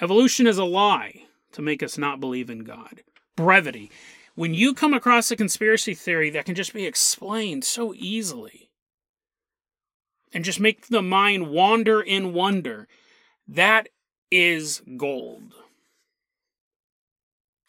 [0.00, 3.02] Evolution is a lie to make us not believe in God.
[3.36, 3.90] Brevity.
[4.34, 8.70] When you come across a conspiracy theory that can just be explained so easily
[10.32, 12.88] and just make the mind wander in wonder,
[13.46, 13.88] that
[14.30, 15.54] is gold.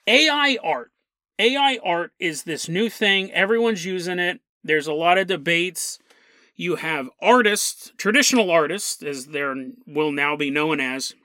[0.07, 0.91] AI art.
[1.39, 3.31] AI art is this new thing.
[3.31, 4.41] Everyone's using it.
[4.63, 5.99] There's a lot of debates.
[6.61, 9.43] You have artists, traditional artists, as they
[9.87, 11.15] will now be known as,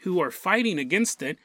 [0.00, 1.38] who are fighting against it.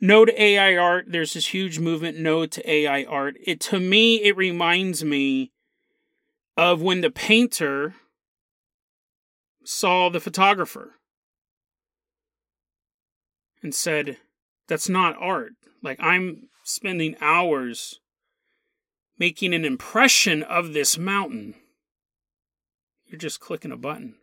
[0.00, 1.04] No to AI art.
[1.08, 3.36] There's this huge movement, no to AI art.
[3.44, 5.52] It to me, it reminds me
[6.56, 7.94] of when the painter
[9.62, 10.94] saw the photographer
[13.62, 14.16] and said,
[14.68, 15.52] That's not art.
[15.82, 18.00] Like, I'm spending hours
[19.18, 21.56] making an impression of this mountain.
[23.14, 24.16] You're just clicking a button.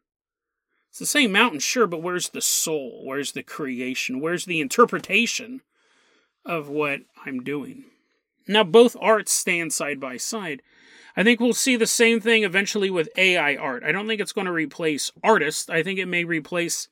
[0.90, 3.04] It's the same mountain, sure, but where's the soul?
[3.06, 4.20] Where's the creation?
[4.20, 5.62] Where's the interpretation
[6.46, 7.86] of what I'm doing?
[8.50, 10.62] Now, both arts stand side by side.
[11.16, 13.84] I think we'll see the same thing eventually with AI art.
[13.86, 15.70] I don't think it's going to replace artists.
[15.70, 16.90] I think it may replace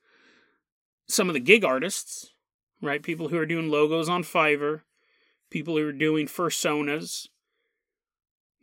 [1.10, 2.32] some of the gig artists
[2.82, 3.04] right?
[3.04, 4.82] People who are doing logos on Fiverr,
[5.50, 7.28] people who are doing personas.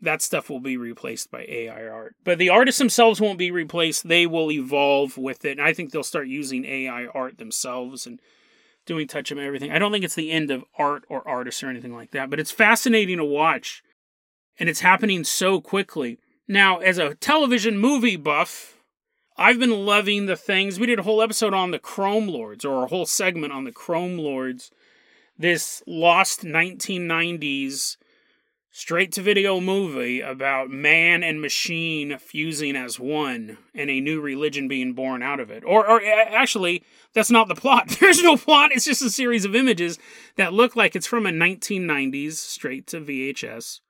[0.01, 2.17] That stuff will be replaced by AI art.
[2.23, 4.09] But the artists themselves won't be replaced.
[4.09, 5.59] They will evolve with it.
[5.59, 8.21] And I think they'll start using AI art themselves and
[8.85, 9.73] doing touch up everything.
[9.73, 12.39] I don't think it's the end of art or artists or anything like that, but
[12.39, 13.83] it's fascinating to watch.
[14.59, 16.19] And it's happening so quickly.
[16.49, 18.79] Now, as a television movie buff,
[19.37, 20.81] I've been loving the things.
[20.81, 23.73] We did a whole episode on the Chrome Lords, or a whole segment on the
[23.73, 24.71] Chrome Lords.
[25.37, 27.97] This lost 1990s
[28.77, 34.69] straight to video movie about man and machine fusing as one and a new religion
[34.69, 35.65] being born out of it.
[35.65, 36.85] Or, or actually,
[37.15, 37.89] that's not the plot.
[38.01, 38.73] There's no plot.
[38.73, 39.99] It's just a series of images
[40.37, 43.81] that look like it's from a 1990s straight to VHS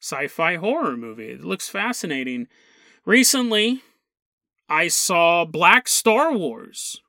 [0.00, 1.32] sci fi horror movie.
[1.32, 2.48] It looks fascinating.
[3.04, 3.82] Recently,
[4.70, 7.02] I saw Black Star Wars.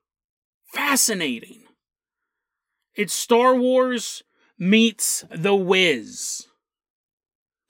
[0.73, 1.63] Fascinating.
[2.93, 4.21] It's Star Wars
[4.59, 6.47] meets The Wiz.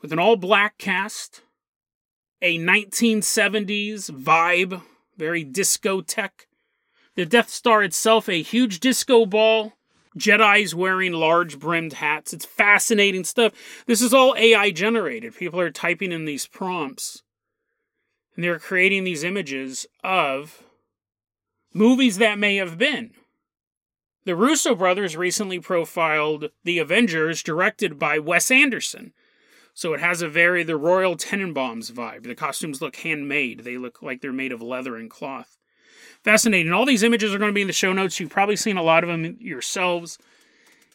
[0.05, 1.41] With an all black cast,
[2.39, 4.83] a 1970s vibe,
[5.17, 6.45] very discotheque.
[7.15, 9.73] The Death Star itself, a huge disco ball.
[10.15, 12.33] Jedi's wearing large brimmed hats.
[12.33, 13.53] It's fascinating stuff.
[13.87, 15.35] This is all AI generated.
[15.35, 17.23] People are typing in these prompts
[18.35, 20.61] and they're creating these images of
[21.73, 23.15] movies that may have been.
[24.25, 29.11] The Russo brothers recently profiled The Avengers, directed by Wes Anderson.
[29.75, 32.23] So it has a very the Royal Tenenbaums vibe.
[32.23, 33.65] The costumes look handmade.
[33.65, 35.57] They look like they're made of leather and cloth.
[36.23, 36.71] Fascinating.
[36.71, 38.17] All these images are going to be in the show notes.
[38.19, 40.17] You've probably seen a lot of them yourselves.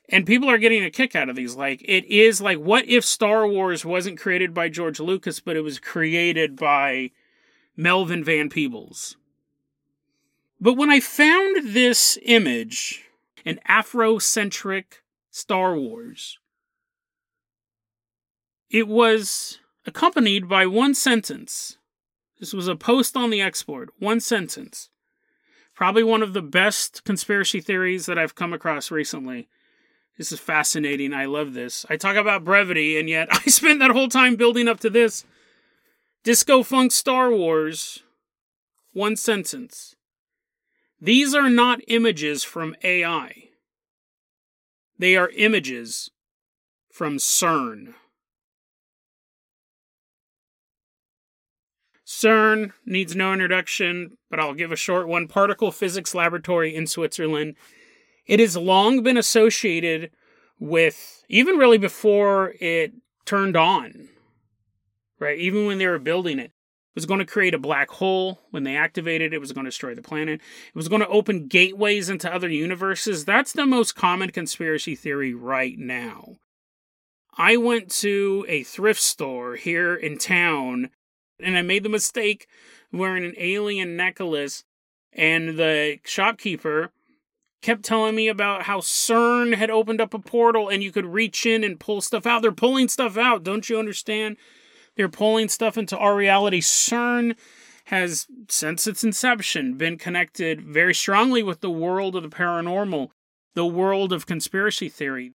[0.09, 1.55] And people are getting a kick out of these.
[1.55, 5.61] Like, it is like, what if Star Wars wasn't created by George Lucas, but it
[5.61, 7.11] was created by
[7.77, 9.16] Melvin Van Peebles.
[10.59, 13.05] But when I found this image,
[13.45, 16.39] an Afrocentric Star Wars,
[18.70, 21.76] it was accompanied by one sentence.
[22.38, 24.88] This was a post on the export, one sentence.
[25.74, 29.48] Probably one of the best conspiracy theories that I've come across recently.
[30.16, 31.12] This is fascinating.
[31.12, 31.87] I love this.
[31.88, 35.25] I talk about brevity, and yet I spent that whole time building up to this.
[36.23, 38.02] Disco Funk Star Wars.
[38.92, 39.96] One sentence.
[41.00, 43.48] These are not images from AI.
[44.98, 46.10] They are images
[46.92, 47.94] from CERN.
[52.11, 55.29] CERN needs no introduction, but I'll give a short one.
[55.29, 57.54] Particle Physics Laboratory in Switzerland.
[58.27, 60.11] It has long been associated
[60.58, 62.94] with, even really before it
[63.27, 64.08] turned on,
[65.21, 65.38] right?
[65.38, 68.40] Even when they were building it, it was going to create a black hole.
[68.50, 70.40] When they activated it, it was going to destroy the planet.
[70.40, 73.25] It was going to open gateways into other universes.
[73.25, 76.38] That's the most common conspiracy theory right now.
[77.38, 80.90] I went to a thrift store here in town
[81.43, 82.47] and I made the mistake
[82.93, 84.65] wearing an alien necklace,
[85.13, 86.93] and the shopkeeper
[87.63, 91.45] kept telling me about how CERN had opened up a portal and you could reach
[91.45, 92.43] in and pull stuff out.
[92.43, 94.37] They're pulling stuff out, don't you understand?
[94.97, 96.61] They're pulling stuff into our reality.
[96.61, 97.37] CERN
[97.87, 103.11] has, since its inception, been connected very strongly with the world of the paranormal,
[103.55, 105.33] the world of conspiracy theory.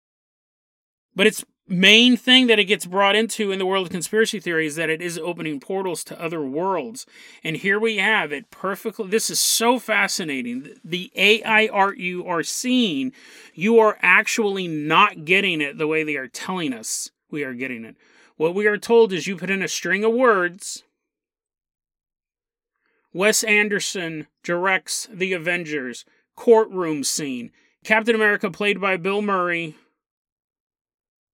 [1.14, 4.66] But its main thing that it gets brought into in the world of conspiracy theory
[4.66, 7.06] is that it is opening portals to other worlds.
[7.42, 9.08] And here we have it perfectly.
[9.08, 10.76] This is so fascinating.
[10.84, 13.12] The AI art you are seeing,
[13.54, 17.84] you are actually not getting it the way they are telling us we are getting
[17.84, 17.96] it.
[18.36, 20.84] What we are told is you put in a string of words.
[23.12, 26.04] Wes Anderson directs The Avengers,
[26.36, 27.50] courtroom scene.
[27.82, 29.74] Captain America, played by Bill Murray,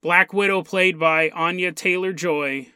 [0.02, 2.68] Black Widow, played by Anya Taylor Joy.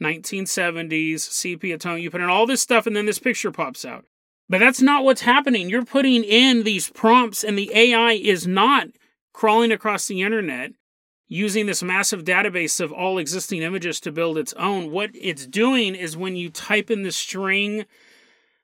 [0.00, 2.00] 1970s, sepia tone.
[2.00, 4.04] You put in all this stuff, and then this picture pops out.
[4.48, 5.68] But that's not what's happening.
[5.68, 8.88] You're putting in these prompts, and the AI is not
[9.32, 10.72] crawling across the internet
[11.28, 14.92] using this massive database of all existing images to build its own.
[14.92, 17.86] What it's doing is when you type in the string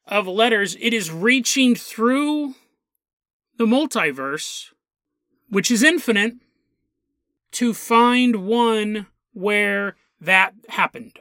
[0.06, 2.54] of letters, it is reaching through
[3.58, 4.66] the multiverse,
[5.48, 6.34] which is infinite,
[7.52, 11.18] to find one where that happened.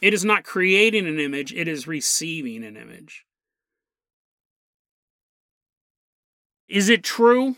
[0.00, 3.24] It is not creating an image, it is receiving an image.
[6.68, 7.56] Is it true?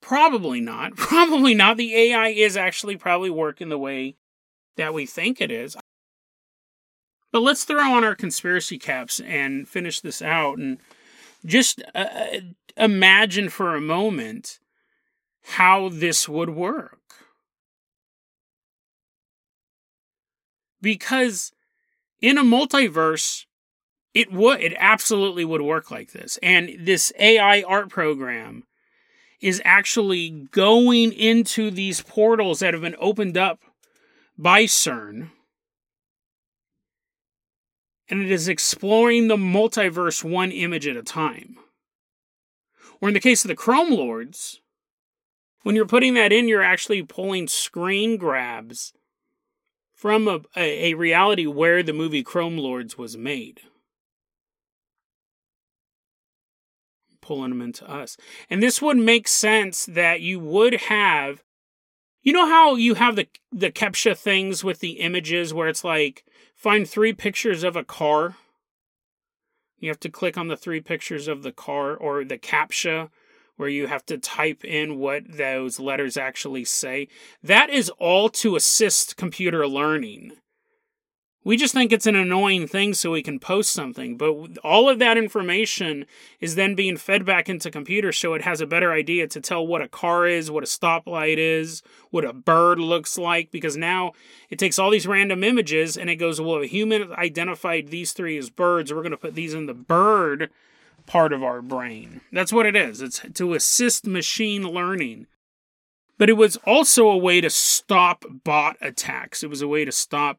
[0.00, 0.92] Probably not.
[0.96, 1.76] Probably not.
[1.76, 4.16] The AI is actually probably working the way
[4.76, 5.76] that we think it is.
[7.32, 10.78] But let's throw on our conspiracy caps and finish this out and
[11.44, 12.40] just uh, uh
[12.76, 14.59] imagine for a moment
[15.42, 16.98] how this would work.
[20.80, 21.52] Because
[22.20, 23.44] in a multiverse,
[24.14, 26.38] it would, it absolutely would work like this.
[26.42, 28.64] And this AI art program
[29.40, 33.60] is actually going into these portals that have been opened up
[34.36, 35.30] by CERN.
[38.08, 41.56] And it is exploring the multiverse one image at a time.
[43.00, 44.60] Or in the case of the Chrome Lords,
[45.62, 48.92] when you're putting that in, you're actually pulling screen grabs
[49.94, 53.60] from a, a, a reality where the movie Chrome Lords was made.
[57.20, 58.16] Pulling them into us.
[58.48, 61.42] And this would make sense that you would have
[62.22, 66.24] you know how you have the the CAPTCHA things with the images where it's like
[66.54, 68.36] find three pictures of a car.
[69.78, 73.08] You have to click on the three pictures of the car or the CAPTCHA
[73.60, 77.06] where you have to type in what those letters actually say.
[77.42, 80.32] That is all to assist computer learning.
[81.44, 84.98] We just think it's an annoying thing so we can post something, but all of
[84.98, 86.06] that information
[86.40, 89.66] is then being fed back into computers so it has a better idea to tell
[89.66, 94.12] what a car is, what a stoplight is, what a bird looks like, because now
[94.48, 98.38] it takes all these random images and it goes, well, a human identified these three
[98.38, 100.50] as birds, we're going to put these in the bird
[101.06, 102.20] part of our brain.
[102.32, 103.00] That's what it is.
[103.00, 105.26] It's to assist machine learning.
[106.18, 109.42] But it was also a way to stop bot attacks.
[109.42, 110.38] It was a way to stop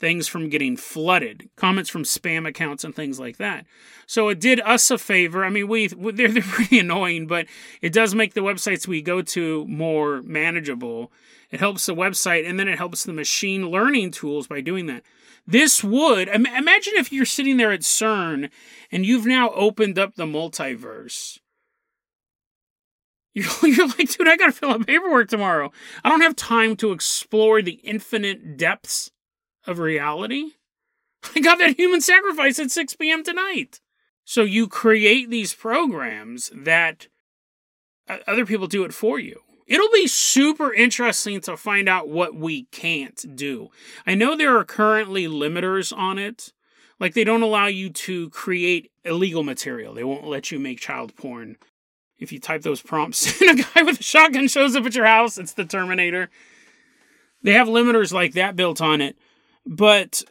[0.00, 3.64] things from getting flooded, comments from spam accounts and things like that.
[4.06, 5.44] So it did us a favor.
[5.44, 7.46] I mean, we they're, they're pretty annoying, but
[7.80, 11.10] it does make the websites we go to more manageable.
[11.50, 15.04] It helps the website and then it helps the machine learning tools by doing that.
[15.46, 18.50] This would imagine if you're sitting there at CERN
[18.90, 21.38] and you've now opened up the multiverse.
[23.36, 25.72] You're, you're like, dude, I gotta fill out paperwork tomorrow.
[26.04, 29.10] I don't have time to explore the infinite depths
[29.66, 30.52] of reality.
[31.34, 33.24] I got that human sacrifice at 6 p.m.
[33.24, 33.80] tonight.
[34.24, 37.08] So you create these programs that
[38.08, 39.40] uh, other people do it for you.
[39.66, 43.70] It'll be super interesting to find out what we can't do.
[44.06, 46.52] I know there are currently limiters on it.
[47.00, 49.94] Like they don't allow you to create illegal material.
[49.94, 51.56] They won't let you make child porn.
[52.18, 55.06] If you type those prompts and a guy with a shotgun shows up at your
[55.06, 56.30] house, it's the Terminator.
[57.42, 59.16] They have limiters like that built on it.
[59.66, 60.22] But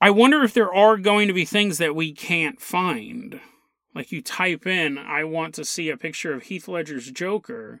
[0.00, 3.40] I wonder if there are going to be things that we can't find.
[3.94, 7.80] Like you type in, I want to see a picture of Heath Ledger's Joker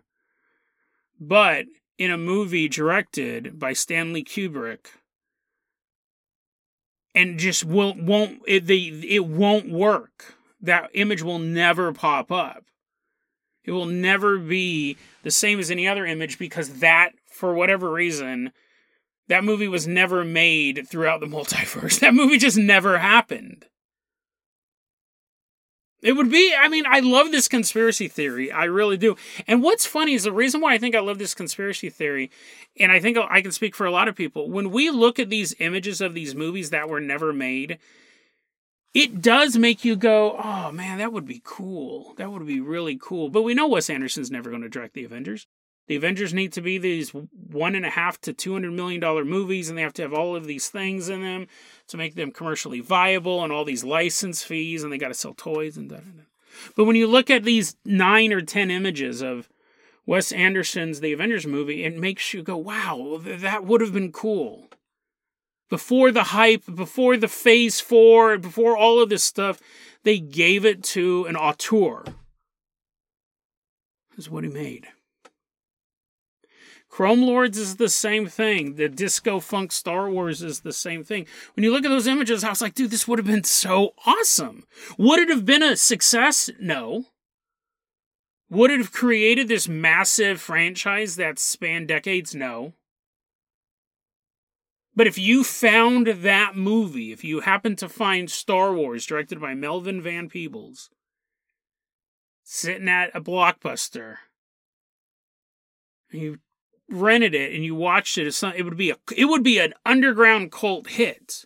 [1.18, 1.66] but
[1.98, 4.86] in a movie directed by Stanley Kubrick
[7.14, 10.34] and just won't won't it the it won't work.
[10.60, 12.64] That image will never pop up.
[13.64, 18.52] It will never be the same as any other image because that, for whatever reason,
[19.28, 21.98] that movie was never made throughout the multiverse.
[22.00, 23.66] That movie just never happened.
[26.06, 28.52] It would be, I mean, I love this conspiracy theory.
[28.52, 29.16] I really do.
[29.48, 32.30] And what's funny is the reason why I think I love this conspiracy theory,
[32.78, 35.30] and I think I can speak for a lot of people, when we look at
[35.30, 37.80] these images of these movies that were never made,
[38.94, 42.14] it does make you go, oh man, that would be cool.
[42.18, 43.28] That would be really cool.
[43.28, 45.48] But we know Wes Anderson's never going to direct the Avengers.
[45.86, 49.24] The Avengers need to be these one and a half to two hundred million dollar
[49.24, 51.46] movies, and they have to have all of these things in them
[51.88, 55.34] to make them commercially viable, and all these license fees, and they got to sell
[55.34, 56.22] toys and da da da.
[56.74, 59.48] But when you look at these nine or ten images of
[60.06, 64.68] Wes Anderson's The Avengers movie, it makes you go, "Wow, that would have been cool."
[65.68, 69.60] Before the hype, before the Phase Four, before all of this stuff,
[70.02, 72.04] they gave it to an auteur.
[74.16, 74.88] Is what he made.
[76.96, 78.76] Chrome Lords is the same thing.
[78.76, 81.26] The disco funk Star Wars is the same thing.
[81.54, 83.92] When you look at those images, I was like, dude, this would have been so
[84.06, 84.64] awesome.
[84.96, 86.48] Would it have been a success?
[86.58, 87.04] No.
[88.48, 92.34] Would it have created this massive franchise that spanned decades?
[92.34, 92.72] No.
[94.94, 99.52] But if you found that movie, if you happened to find Star Wars directed by
[99.52, 100.88] Melvin Van Peebles,
[102.42, 104.16] sitting at a blockbuster,
[106.10, 106.38] you
[106.88, 110.52] rented it and you watched it, it would be a it would be an underground
[110.52, 111.44] cult hit.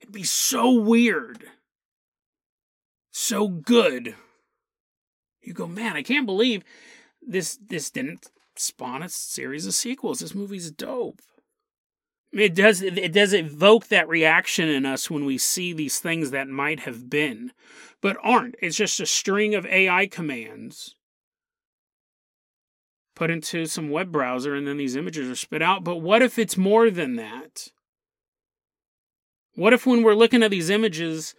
[0.00, 1.44] It'd be so weird.
[3.10, 4.14] So good.
[5.42, 6.62] You go, man, I can't believe
[7.20, 10.20] this this didn't spawn a series of sequels.
[10.20, 11.20] This movie's dope.
[12.32, 16.48] It does it does evoke that reaction in us when we see these things that
[16.48, 17.52] might have been,
[18.02, 18.56] but aren't.
[18.60, 20.94] It's just a string of AI commands
[23.18, 25.82] put into some web browser and then these images are spit out.
[25.82, 27.72] But what if it's more than that?
[29.56, 31.34] What if when we're looking at these images,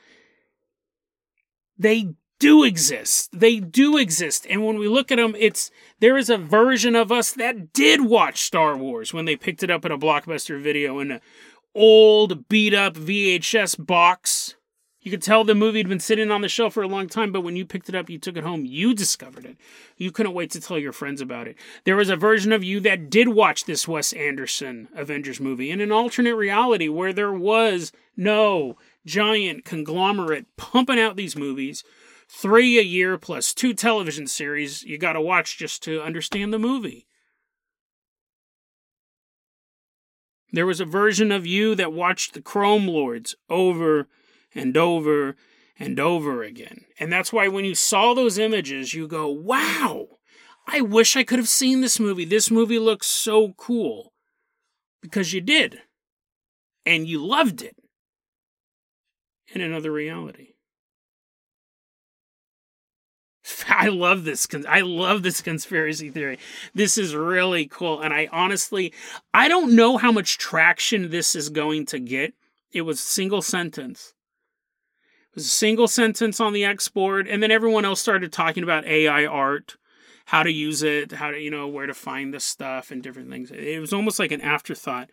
[1.78, 3.30] they do exist.
[3.32, 4.46] They do exist.
[4.50, 5.72] And when we look at them, it's
[6.02, 9.72] there is a version of us that did watch Star Wars when they picked it
[9.72, 11.22] up in a blockbuster video in an
[11.74, 14.56] old beat up VHS box.
[15.02, 17.32] You could tell the movie had been sitting on the shelf for a long time,
[17.32, 19.56] but when you picked it up, you took it home, you discovered it.
[19.96, 21.56] You couldn't wait to tell your friends about it.
[21.86, 25.80] There was a version of you that did watch this Wes Anderson Avengers movie in
[25.80, 28.76] an alternate reality where there was no
[29.06, 31.86] giant conglomerate pumping out these movies,
[32.28, 36.60] three a year plus two television series you got to watch just to understand the
[36.60, 37.08] movie.
[40.52, 44.10] There was a version of you that watched the Chrome Lords over
[44.54, 45.36] and over
[45.80, 46.86] and over again.
[47.00, 50.08] And that's why when you saw those images, you go, wow,
[50.68, 52.26] I wish I could have seen this movie.
[52.26, 54.14] This movie looks so cool.
[55.02, 55.80] Because you did.
[56.86, 57.76] And you loved it.
[59.54, 60.50] In another reality.
[63.70, 64.48] I love this.
[64.68, 66.38] I love this conspiracy theory.
[66.76, 68.02] This is really cool.
[68.02, 68.94] And I honestly,
[69.34, 72.34] I don't know how much traction this is going to get.
[72.72, 74.14] It was a single sentence
[75.40, 79.78] single sentence on the export, and then everyone else started talking about AI art,
[80.26, 83.30] how to use it, how to, you know, where to find the stuff and different
[83.30, 83.52] things.
[83.52, 85.10] It was almost like an afterthought,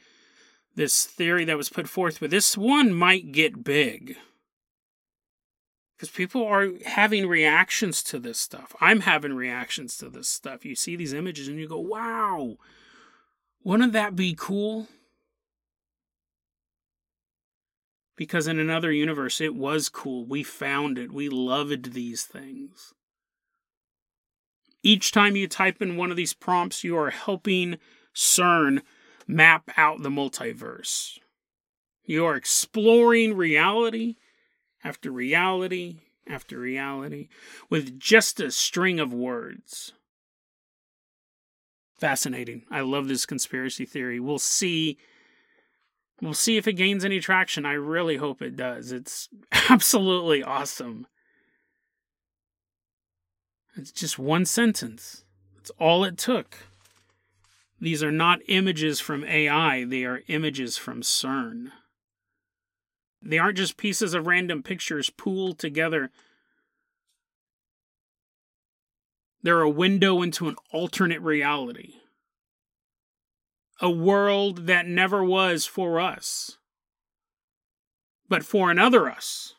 [0.74, 4.16] this theory that was put forth, but this one might get big.
[5.96, 8.76] Because people are having reactions to this stuff.
[8.82, 10.66] I'm having reactions to this stuff.
[10.66, 12.56] You see these images and you go, wow,
[13.64, 14.88] wouldn't that be cool?
[18.16, 20.24] Because in another universe, it was cool.
[20.24, 21.12] We found it.
[21.12, 22.94] We loved these things.
[24.82, 27.78] Each time you type in one of these prompts, you are helping
[28.14, 28.82] CERN
[29.26, 31.18] map out the multiverse.
[32.04, 34.16] You are exploring reality
[34.84, 35.96] after reality
[36.28, 37.28] after reality
[37.68, 39.92] with just a string of words.
[41.98, 42.64] Fascinating.
[42.70, 44.20] I love this conspiracy theory.
[44.20, 44.98] We'll see
[46.20, 47.66] We'll see if it gains any traction.
[47.66, 48.90] I really hope it does.
[48.90, 49.28] It's
[49.70, 51.06] absolutely awesome.
[53.76, 55.24] It's just one sentence.
[55.54, 56.56] That's all it took.
[57.78, 61.72] These are not images from AI, they are images from CERN.
[63.20, 66.10] They aren't just pieces of random pictures pooled together.
[69.42, 71.96] They're a window into an alternate reality
[73.80, 76.58] a world that never was for us,
[78.28, 79.54] but for another us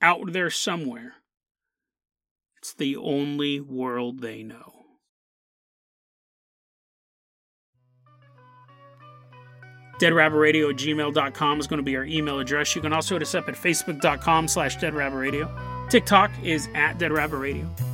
[0.00, 1.14] out there somewhere.
[2.58, 4.74] It's the only world they know.
[10.00, 12.74] deadrabbitradio at gmail.com is going to be our email address.
[12.74, 15.90] You can also hit us up at facebook.com slash deadrabbitradio.
[15.90, 17.93] TikTok is at deadrabbitradio.